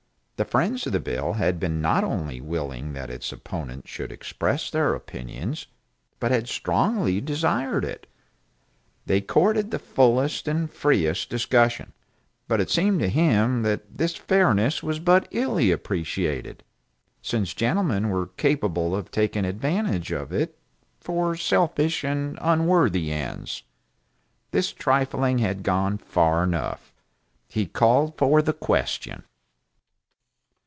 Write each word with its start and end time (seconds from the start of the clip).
The 0.35 0.45
friends 0.45 0.87
of 0.87 0.93
the 0.93 0.99
bill 0.99 1.33
had 1.33 1.59
been 1.59 1.81
not 1.83 2.03
only 2.03 2.41
willing 2.41 2.93
that 2.93 3.11
its 3.11 3.31
opponents 3.31 3.91
should 3.91 4.11
express 4.11 4.71
their 4.71 4.95
opinions, 4.95 5.67
but 6.19 6.31
had 6.31 6.49
strongly 6.49 7.21
desired 7.21 7.85
it. 7.85 8.07
They 9.05 9.21
courted 9.21 9.69
the 9.69 9.77
fullest 9.77 10.47
and 10.47 10.67
freest 10.67 11.29
discussion; 11.29 11.93
but 12.47 12.59
it 12.59 12.71
seemed 12.71 13.01
to 13.01 13.07
him 13.07 13.61
that 13.61 13.99
this 13.99 14.15
fairness 14.15 14.81
was 14.81 14.97
but 14.97 15.27
illy 15.29 15.69
appreciated, 15.71 16.63
since 17.21 17.53
gentlemen 17.53 18.09
were 18.09 18.25
capable 18.25 18.95
of 18.95 19.11
taking 19.11 19.45
advantage 19.45 20.11
of 20.11 20.31
it 20.31 20.57
for 20.99 21.35
selfish 21.35 22.03
and 22.03 22.39
unworthy 22.41 23.11
ends. 23.11 23.61
This 24.49 24.73
trifling 24.73 25.37
had 25.37 25.61
gone 25.61 25.99
far 25.99 26.43
enough. 26.43 26.91
He 27.47 27.67
called 27.67 28.17
for 28.17 28.41
the 28.41 28.53
question. 28.53 29.21